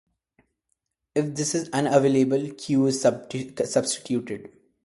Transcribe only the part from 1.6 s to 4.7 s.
unavailable, "q" is substituted.